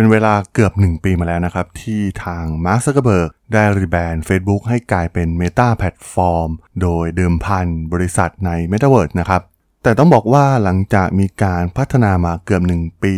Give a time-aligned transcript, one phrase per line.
[0.00, 6.48] เป็นเวลาเกือบ 1 ปีมาแล้วนะครับ ที่ทางมาร์คซักเคอร์เบิร์กได้รีแบรนด์ Facebook ให้กลายเป็น Meta แพลตฟอร์ม
[6.80, 9.42] โดยเดิมพันบริษัทใน Metaverse นะครับ
[9.82, 13.14] แต่ต้องบอกว่าหลังจากมีการพัฒนามาเกือบ 1 ปี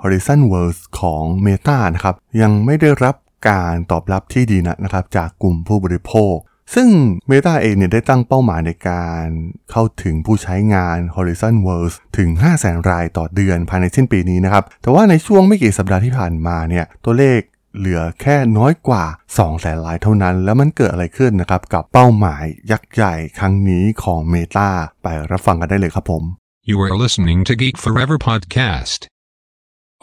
[0.00, 3.14] Horizon Worlds ของ Meta นะครับยังไม่ได้รับ
[3.48, 6.34] การตอบรับที่ดีนะนะครับจากกลุ่มผู้บริโภค
[6.74, 6.88] ซึ่ง
[7.30, 9.26] Meta เองเนี่ยได้ตั้งเป้าหมายในการ
[9.70, 12.28] เข้าถึงผู้ใช้งาน Horizon Worlds ถึง
[12.60, 17.40] 500,000 รายต่อเดือนภายในสิ้นปีนี้นะครับ แต่ว่าในช่วงไม่กี่สัปดาห์ที่ผ่านมาเนี่ย ตัวเลข
[17.78, 19.04] เหลือแค่น้อยกว่า
[19.34, 24.68] 2 แสนรายเท่านั้น แล้วมันเกิดอะไรขึ้นนะครับ กับเป้าหมายยักษ์ใหญ่ครั้งนี้ของ Meta
[25.02, 26.22] ไปรับฟังกันได้เลยครับผม
[26.70, 29.00] You are listening to Geek Forever podcast.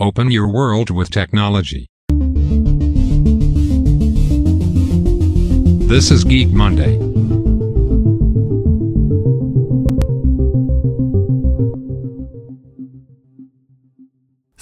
[0.08, 1.84] Open your world with technology.
[5.96, 6.94] This is Geek Monday.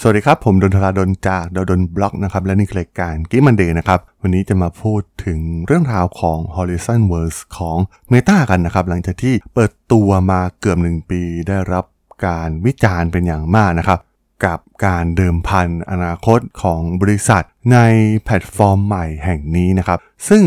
[0.01, 7.77] สวัสดีครับ ผมดล ธราดล จากด.ดล็อกนะครับ และนี่คือรายการ Geek Monday นะครับ วันนี้จะมาพูดถึงเรื่องราวของ Horizon Worlds ของ
[8.11, 11.85] Meta กันนะครับ หลังจากที่เปิดตัวมาเกือบหนึ่งปีได้รับ
[12.25, 13.99] การวิจารณ์เป็นอย่างมากนะครับ
[14.45, 17.43] กับการเดิมพันอนาคตของบริษัท
[17.73, 17.77] ใน
[18.23, 19.99] แพลตฟอร์มใหม่แห่งนี้นะครับ
[20.29, 20.45] ซึ่ง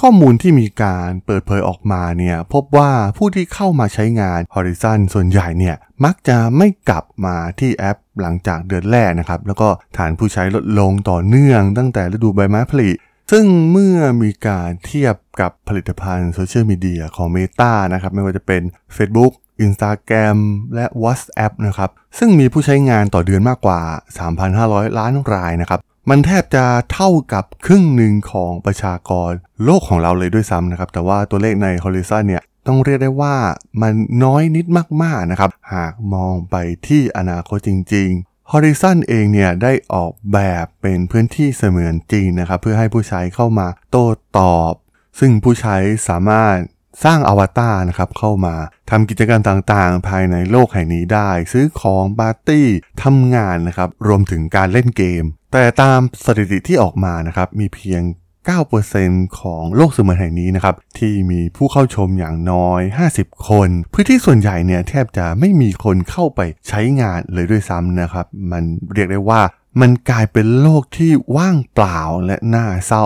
[0.00, 12.90] ข้อมูลที่มีการเปิดเผยออกมาเนี่ยพบว่าผู้ที่เข้ามาใช้งาน Horizon ส่วนใหญ่เนี่ยมักจะไม่กลับมาที่แอปหลังจากเดือนแรกนะครับ แล้วก็ฐานผู้ใช้ลดลงต่อเนื่องตั้งแต่ฤดูใบไม้ผลิ
[13.32, 18.62] ซึ่งเมื่อมีการเทียบกับผลิตภัณฑ์โซเชียลมีเดียของ Meta นะครับไม่ว่าจะเป็น
[18.96, 19.32] Facebook
[19.66, 20.38] Instagram
[20.74, 23.80] และ WhatsApp นะครับซึ่งมีผู้ใช้งานต่อเดือนมากกว่า
[24.38, 29.30] 3,500 ล้านรายนะครับ มันแทบจะเท่ากับครึ่งหนึ่งของประชากร
[29.64, 33.36] โลกของเราเลยด้วยซ้ำนะครับ แต่ว่าตัวเลขใน Horizon เนี่ยต้องเรียกได้ว่า
[33.82, 33.92] มัน
[34.24, 34.66] น้อยนิด
[35.02, 44.06] มาก ๆ นะครับ หากมองไปที่อนาคตจริง ๆ Horizon เองเนี่ยได้ออกแบบเป็นพื้นที่เสมือนจริงนะครับ เพื่อให้ผู้ใช้เข้ามาโต้
[44.38, 44.72] ตอบ
[45.18, 45.76] ซึ่งผู้ใช้
[46.08, 46.56] สามารถ
[47.04, 48.54] สร้างอวตารนะครับเข้ามา
[48.90, 52.66] ทำกิจกรรมต่างๆ ภายในโลกแห่งนี้ได้ ซื้อของปาร์ตี้
[53.02, 55.24] ทำงานนะครับ รวมถึงการเล่นเกม
[55.56, 58.02] แต่ตามสถิติที่ออกมานะครับมีเพียง
[58.70, 62.80] 9%ของโลกเสมือนแห่งนี้นะครับที่มีผู้เข้าชมอย่างน้อย
[63.14, 68.62] 50 คน พื้นที่ส่วนใหญ่เนี่ยแทบจะไม่มีคนเข้าไปใช้งานเลยด้วยซ้ำนะครับ มัน
[68.94, 69.40] เรียกได้ว่า
[69.80, 73.02] มันกลายเป็นโลกที่ว่างเปล่าและน่าเศร้า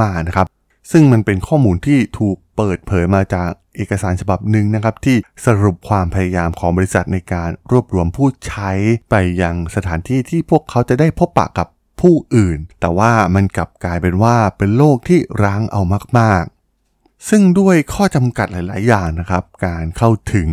[0.00, 0.46] มากๆนะครับ
[0.90, 8.70] ซึ่งมันเป็นข้อมูลที่ถูกเปิดเผยมาจากเอกสารฉบับหนึ่งนะครับ ที่สรุปความพยายามของบริษัทในการรวบรวมผู้ใช้
[9.10, 11.68] ไปยังสถานที่ที่พวกเขาจะได้พบปะกับ
[12.02, 15.80] ผู้อื่น แต่ว่ามันกลับกลายเป็นว่าเป็นโลกที่ร้างเอา
[16.18, 20.50] มากๆ ซึ่งด้วยข้อจำกัดหลาย ๆ อย่างนะครับ การเข้าถึง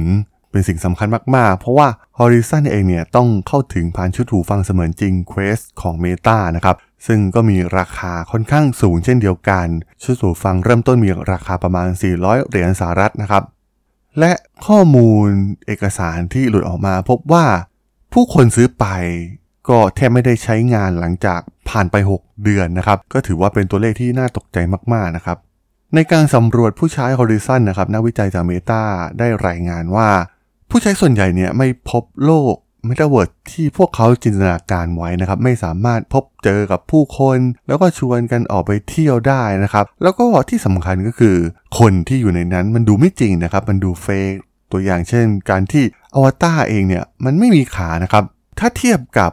[0.51, 6.75] เป็นสิ่งสำคัญมาก ๆ เพราะว่า Horizon เองเนี่ยต้องเข้าถึงผ่านชุดหูฟังเสมือนจริง Quest ของ Meta นะครับ
[7.07, 9.67] ซึ่งก็มีราคาค่อนข้างสูงเช่นเดียวกัน
[10.03, 11.87] ชุดหูฟังเริ่มต้นมีราคาประมาณ
[12.19, 13.43] 400 เหรียญสหรัฐนะครับ
[14.19, 14.31] และ
[14.67, 15.27] ข้อมูล
[15.65, 17.45] เอกสารที่หลุดออกมาพบว่า
[18.13, 18.85] ผู้คนซื้อไป
[19.69, 21.39] ก็แทบไม่ได้ใช้งานหลังจาก
[21.69, 24.57] ผ่านไป 6 เดือนนะครับ ก็ถือว่าเป็นตัวเลขที่น่าตกใจ
[24.93, 25.37] มากๆนะครับ
[25.95, 28.81] ในการสำรวจผู้ใช้ Horizon นะครับนักวิจัยจาก Meta
[29.19, 30.09] ได้รายงานว่า
[30.69, 32.55] ผู้ใช้ส่วนใหญ่เนี่ยไม่พบโลก
[32.87, 37.37] m e t a เวิร์ที่พวกเขาจินตนาการไว้นะครับ ไม่สามารถพบเจอกับผู้คน
[37.67, 41.35] แล้วก็ชวนกันออกไปเที่ยวได้นะครับ แล้วก็ที่สำคัญก็คือ
[41.79, 44.35] คนที่อยู่ในนั้นมันดูไม่จริงนะครับ มันดูเฟก
[44.71, 45.83] ตัวอย่างเช่น การที่
[46.15, 48.23] อวตารเองเนี่ยมันไม่มีขานะครับ
[48.59, 49.31] ถ้าเทียบกับ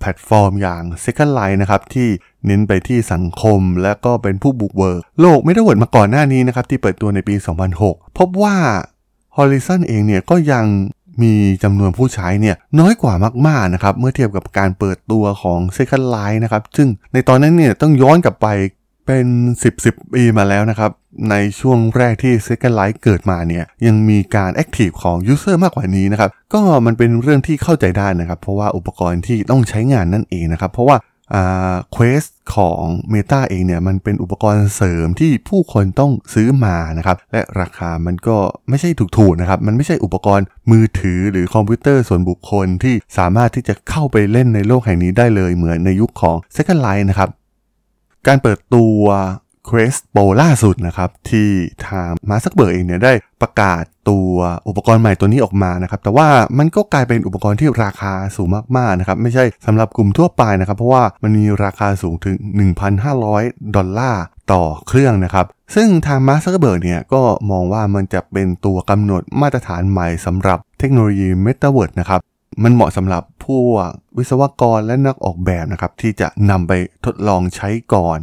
[0.00, 2.08] แพลตฟอร์มอย่าง Second Life นะครับที่
[2.46, 7.34] เน้นไปที่สังคมและก็เป็นผู้บุกเบิกโลกไม่ได้เวิร์ดมาก่อนหน้านี้นะครับที่เปิดตัวในปี
[7.76, 8.56] 2006 พบว่า
[9.36, 10.66] Horizon เองเนี่ยก็ยัง
[11.22, 11.32] มี
[11.62, 13.14] จำนวนผู้ใช้เนี่ยน้อยกว่า
[13.46, 18.46] มากๆนะครับเมื่อเทียบกับการเปิดตัวของ Second Life นะครับซึ่งในตอนนั้นเนี่ยต้องย้อนกลับไป
[19.06, 19.26] เป็น
[19.62, 20.90] 10 10 ปีมาแล้วนะครับ
[21.30, 30.98] ในช่วงแรกที่ Second Life เกิดมาเนี่ยยังมีการ Active ของ User มากกว่านี้นะครับ ก็มันเป็นเรื่องที่เข้าใจได้นะครับ เพราะว่าอุปกรณ์ที่ต้องใช้งานนั่นเองนะครับ เพราะว่า
[31.34, 32.82] อ่า Quest ของ
[33.12, 38.36] Meta เองเนี่ยมันเป็นอุปกรณ์เสริมที่ผู้คนต้องซื้อมานะครับ และราคามันก็
[38.68, 47.30] ไม่ใช่ถูกๆนะครับ มันไม่ใช่อุปกรณ์มือถือหรือคอมพิวเตอร์ส่วนบุคคลที่สามารถที่จะเข้าไปเล่นในโลกแห่งนี้ได้เลยเหมือนในยุคของ Second Life นะครับ
[48.26, 49.00] การเปิดตัว
[49.68, 51.48] Quest Pro ล่าสุดนะครับ ที่
[51.86, 54.34] ทางมาสักเบิร์เองเนี่ยได้ประกาศตัว
[54.68, 56.28] อุปกรณ์ใหม่ตัวนี้ออกมานะครับ แต่ว่า
[56.58, 62.36] มันก็กลายเป็นอุปกรณ์ที่ราคาสูงมากๆนะครับ ไม่ใช่สำหรับกลุ่มทั่วไปนะครับ เพราะว่ามันมีราคาสูงถึง
[63.06, 72.20] 1,500 ดอลลาร์ต่อเครื่องนะครับ ซึ่งทางมาสักเบิร์เนี่ยก็มองว่ามันจะเป็นตัวกำหนดมาตรฐานใหม่สำหรับเทคโนโลยี m e t a เวิร์ดนะครับ
[72.62, 73.88] มันเหมาะสำหรับพวก
[74.18, 76.72] วิศวกรและนักออกแบบนะครับที่จะนำไป
[77.04, 78.18] ทดลองใช้ก่อน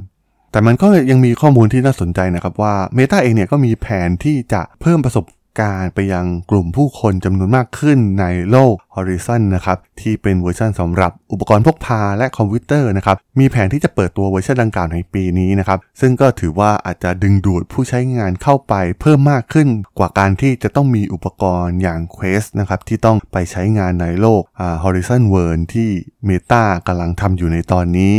[0.51, 5.23] แต่มันก็ยังมีข้อมูลที่น่าสนใจนะครับว่า Meta เองเนี่ยก็มีแผนที่จะเพิ่มประสบ
[5.61, 19.67] การไปยังกลุ่มผู้คนจำนวนมากขึ้นในโลก Horizon นะครับที่เป็นเวอร์ชันสำหรับอุปกรณ์พกพาและคอมพิวเตอร์นะครับมีแผนที่จะเปิดตัวเวอร์ชันดังกล่าวในปีนี้นะครับซึ่งก็ถือว่าอาจจะดึงดูดผู้ใช้งานเข้าไปเพิ่มมากขึ้น
[19.97, 24.41] กว่าการที่จะต้องมีอุปกรณ์อย่าง Quest นะครับที่ต้องไปใช้งานในโลก
[24.83, 25.89] Horizon World ที่
[26.27, 28.13] Meta กำลังทำอยู่ในตอนนี้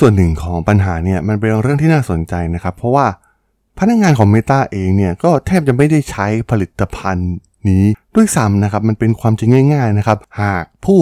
[0.00, 3.06] ส่วนหนึ่งของปัญหาเนี่ยมันเป็นเรื่องที่น่าสนใจนะครับเพราะว่า
[3.78, 7.32] พนักงานของ Meta เองเนี่ยก็แทบจะไม่ได้ใช้ผลิตภัณฑ์
[7.68, 7.84] นี้
[8.16, 11.00] ด้วยซ้ำนะครับ มันเป็นความจริงง่ายๆนะครับ หากผู้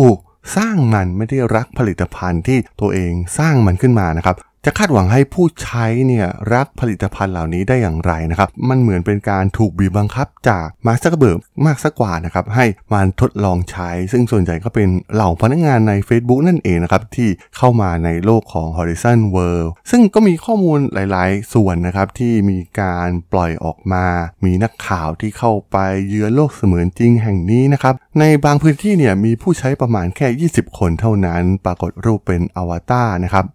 [0.56, 4.36] สร้างมันไม่ได้รักผลิตภัณฑ์ที่ตัวเองสร้างมันขึ้นมานะครับ
[4.66, 24.06] จะคาดหวังให้ผู้ใช้เนี่ยรักผลิตภัณฑ์เหล่านี้ได้อย่างไรนะครับ มันเหมือนเป็นการถูกบีบบังคับจากมาร์คซักเคอร์เบิร์กมากสักกว่านะครับให้มันทดลองใช้ ซึ่งส่วนใหญ่ก็เป็นเหล่าพนักงานใน Facebook นั่นเองนะครับที่เข้ามาในโลกของ Horizon World ซึ่งก็มีข้อมูลหลาย ๆ ส่วนนะครับที่มีการปล่อยออกมา
[24.44, 25.76] มีนักข่าวที่เข้าไป
[26.08, 33.46] เยือนโลกเสมือนจริงแห่งนี้นะครับในบางพื้นที่เนี่ยมีผู้ใช้ประมาณแค่ 20 คนเท่านั้น ปรากฏรูปเป็นอวตารนะครับ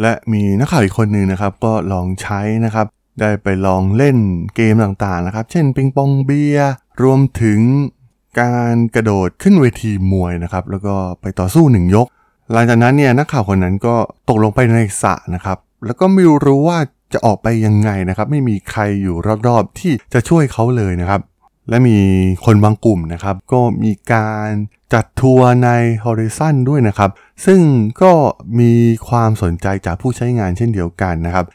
[0.00, 2.86] และมีนักข่าวอีกคนหนึ่งนะครับก็ลองใช้นะครับ
[3.20, 4.16] ได้ไปลองเล่น
[4.56, 6.58] เกมต่างๆนะครับ เช่นปิงปองเบีย
[7.02, 7.60] รวมถึง
[8.40, 12.06] การกระโดดขึ้นเวทีมวยนะครับ แล้วก็ไปต่อสู้หนึ่งยก
[12.52, 13.94] หลังจากนั้นเนี่ยนักข่าวคนนั้นก็
[14.28, 16.78] ตกลงไปในสระนะครับ แล้วก็ไม่รู้ว่า
[17.12, 19.16] จะออกไปยังไงนะครับ ไม่มีใครอยู่
[19.46, 21.20] รอบๆที่จะช่วยเขาเลยนะครับ
[21.68, 21.98] และมี
[22.44, 24.48] คนบางกลุ่มนะครับ ก็มีการ
[24.94, 25.70] จัดทัวร์ใน
[26.04, 27.10] Horizon ด้วยนะครับ
[27.46, 27.60] ซึ่ง
[28.02, 28.12] ก็
[28.60, 28.72] มี
[29.08, 31.46] ความสนใจจากผู้ใช้งานเช่นเดียวกันนะครับ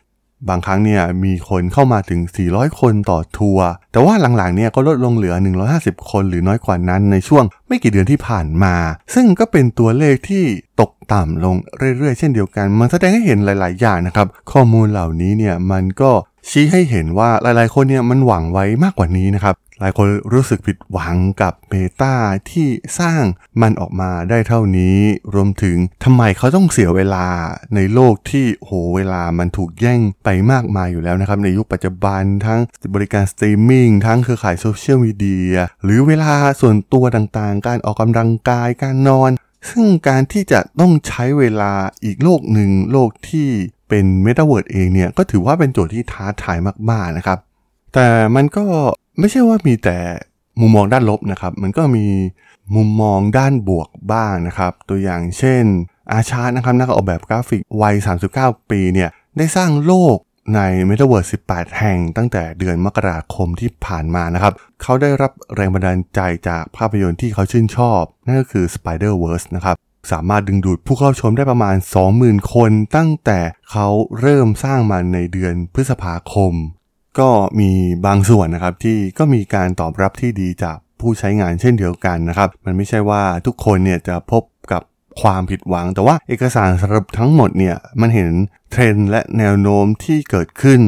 [0.50, 2.20] บางครั้งเนี่ยมีคนเข้ามาถึง
[2.50, 5.36] 400 คนต่อทัวร์แต่ว่าหลังๆเนี่ยก็ลดลงเหลือ
[5.72, 8.76] 150 คนหรือน้อยกว่านั้นในช่วงไม่กี่เดือนที่ผ่านมา
[9.14, 10.44] ซึ่งก็เป็นตัวเลขที่
[10.82, 11.56] ตกต่ำลง
[11.98, 16.12] เรื่อยๆ เช่นเดียวกัน มันแสดงให้เห็นหลาย ๆ อย่างนะครับ ข้อมูลเหล่านี้เนี่ยมันก็
[16.50, 22.16] ชี้ให้เห็นว่าหลายๆ คนเนี่ยมันหวังไว้มากกว่านี้นะครับ หลายคนรู้สึกผิดหวังกับเมตา
[22.50, 22.68] ที่
[23.00, 23.24] สร้าง
[23.62, 24.98] มันออกมาได้เท่านี้
[25.34, 27.28] รวมถึงทำไมเขาต้องเสียเวลา
[27.76, 32.60] ในโลกที่โหเวลามันถูกแย่งไปมากมายอยู่แล้วนะครับ ในยุคปัจจุบันทั้ง
[32.94, 39.32] บริการสตรีมมิ่งทั้งเครือข่ายโซเชียลมีเดียหรือเวลาส่วนตัวต่างๆ การออกกำลังกายการนอน
[39.70, 41.74] ซึ่งการที่จะต้องใช้เวลา
[42.06, 43.50] อีกโลกหนึ่งโลกที่
[43.90, 46.58] เป็นเมตาเวิร์ดเองเนี่ยก็ถือว่าเป็นโจทย์ที่ท้าทาย
[46.90, 47.40] มากๆนะครับ
[47.94, 48.66] แต่มันก็
[49.20, 49.98] ไม่ใช่ว่ามีแต่
[50.62, 52.06] มุมมองด้านลบนะครับ มันก็มี
[52.76, 55.64] มุมมองด้านบวกบ้างนะครับ ตัวอย่างเช่น
[56.12, 57.96] อาชาร์นะครับนักออกแบบกราฟิกวัย
[58.34, 60.18] 39 ปีเนี่ยได้สร้างโลก
[60.56, 69.76] ใน Metaverse 18 แห่งตั้งแต่เดือนมกราคมที่ผ่านมานะครับ เขาได้รับแรงบันดาลใจจากภาพยนตร์ที่เขาชื่นชอบ นั่นก็คือ Spider-Verse นะครับ
[70.12, 71.76] สามารถดึงดูดผู้เข้าชมได้ประมาณ
[72.14, 73.40] 20,000 คน ตั้งแต่
[73.72, 73.88] เขา
[74.20, 76.54] เริ่มสร้างมันในเดือนพฤษภาคม
[77.20, 77.30] ก็
[77.60, 77.72] มี
[78.06, 84.82] บางส่วนนะครับที่ก็มีการตอบรับที่ดีจากผู้ใช้งานเช่นเดียวกันนะครับ มันไม่ใช่ว่าทุกคนเนี่ยจะพบกับ
[85.22, 88.32] ความผิดหวัง แต่ว่าเอกสารสรุปทั้งหมดเนี่ยมันเห็น
[88.72, 90.82] เทรนด์และแนวโน้มที่เกิดขึ้น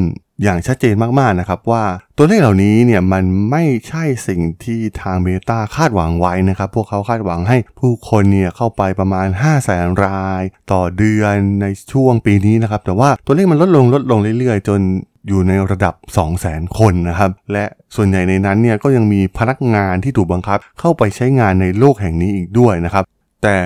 [0.44, 1.84] อย่างชัดเจนมากๆนะครับว่า
[2.18, 10.42] ตัวเลขเหล่านี้เนี่ยมันไม่ใช่สิ่งที่ทางเมตาคาดหวังไว้นะครับ พวกเขาคาดหวังให้ผู้คนเนี่ยเข้าไปประมาณ 5 0 0แสนราย
[10.72, 14.80] ต่อเดือนในช่วงปีนี้นะครับ แต่ว่าตัวเลขมันลดลงลดลงเรื่อยๆ จน
[15.28, 17.66] อยู่ในระดับ 2 0 0 0 0 0 คนนะครับ และ
[17.96, 23.04] ส่วนใหญ่ในนั้นเนี่ยก็ยังมีพนักงานที่ถูกบังคับ เข้าไปใช้งานในโลกแห่งนี้อีกด้วยนะครับ
[23.44, 23.58] แต่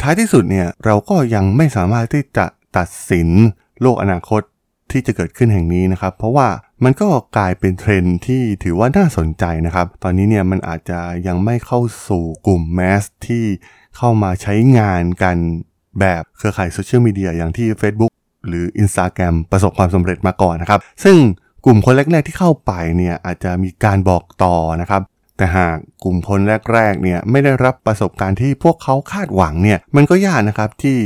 [0.00, 3.28] ท้ายที่สุดเนี่ยเราก็ยังไม่สามารถที่จะตัดสิน
[3.82, 4.42] โลกอนาคต
[4.92, 6.48] ที่จะเกิดขึ้นแห่งนี้นะครับ เพราะว่า
[6.84, 13.44] มันก็กลายเป็นเทรนที่ถือว่าน่าสนใจนะครับ ตอนนี้เนี่ยมันอาจจะยังไม่เข้าสู่กลุ่มแมสที่
[13.96, 15.36] เข้ามาใช้งานกัน
[16.00, 18.12] แบบเครือข่ายโซเชียลมีเดียอย่างที่ Facebook
[18.46, 21.16] หรือ Instagram ประสบความสำเร็จมาก่อนนะครับ ซึ่ง
[21.64, 25.02] กลุ่มคนแรกๆที่เข้าไปเนี่ยอาจจะมีการบอกต่อนะครับ
[25.36, 26.40] แต่หากกลุ่มคน
[26.72, 30.96] แรกๆเนี่ยไม่ได้รับประสบการณ์ที่พวกเขาคาดหวังเนี่ยมันก็ยากนะครับที่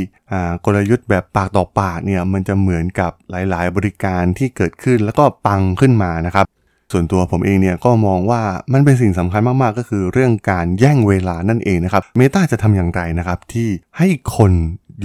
[0.64, 6.46] กลยุทธ์แบบปากต่อปากเนี่ยมันจะเหมือนกับหลายๆ บริการที่เกิดขึ้นแล้วก็ปังขึ้นมานะครับ
[6.92, 8.42] ส่วนตัวผมเองเนี่ยก็มองว่า
[8.72, 13.68] มันเป็นสิ่งสำคัญมากๆ ก็คือเรื่องการแย่งเวลานั่นเองนะครับเมตาจะทำอย่างไรนะครับที่
[13.98, 14.52] ให้คน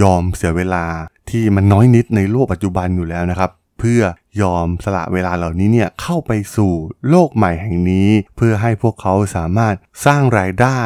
[0.02, 0.86] ยอมเสียเวลา
[1.30, 3.50] ที่มันน้อยนิดในโลกปัจจุบันอยู่แล้วนะครับ
[3.82, 4.04] เพื่อ
[4.42, 6.74] ยอมสละเวลาเหล่านี้เนี่ยเข้าไปสู่
[7.10, 10.80] โลกใหม่แห่งนี้ เพื่อให้พวกเขาสามารถสร้างรายได้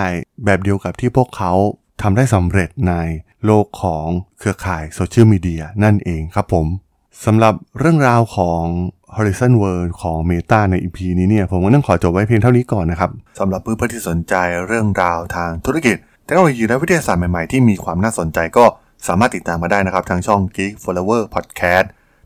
[0.45, 1.53] แบบเดียวกับที่พวกเขา
[2.01, 2.93] ทำได้สำเร็จใน
[3.45, 4.07] โลกของ
[4.39, 6.67] เครือข่ายโซเชียลมีเดียนั่นเองครับผม
[7.25, 8.63] สำหรับเรื่องราวของ
[9.15, 13.09] Horizon World ของ Meta ใน EP นี้เนี่ยผมก็ต้องขอจบไว้เพียงเท่านี้ก่อนนะครับ
[13.39, 14.35] สำหรับเพื่อนๆที่สนใจ
[14.67, 18.65] เรื่องราวทางธุรกิจเทคโนโลยีและวิทยาศาสตร์ใหม่ๆ ที่มีความน่าสนใจก็
[19.07, 21.87] สามารถติดตามมาได้นะครับ ทางช่อง Geek Forever Podcast